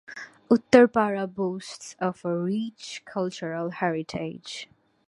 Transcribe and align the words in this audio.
Uttarpara 0.49 1.31
boasts 1.31 1.95
of 1.99 2.25
a 2.25 2.35
rich 2.35 3.03
cultural 3.05 3.69
heritage. 3.69 4.67